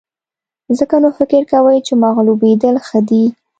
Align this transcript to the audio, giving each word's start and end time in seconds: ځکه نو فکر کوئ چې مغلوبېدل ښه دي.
ځکه 0.77 0.95
نو 1.03 1.09
فکر 1.17 1.41
کوئ 1.51 1.79
چې 1.87 1.93
مغلوبېدل 2.03 2.75
ښه 2.87 2.99
دي. 3.09 3.23